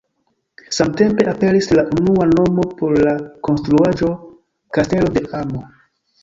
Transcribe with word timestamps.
Samtempe 0.75 1.27
aperis 1.33 1.69
la 1.79 1.83
unua 1.97 2.25
nomo 2.31 2.65
por 2.79 2.97
la 3.09 3.13
konstruaĵo: 3.49 4.11
"Kastelo 4.79 5.13
de 5.21 5.25
amo". 5.43 5.63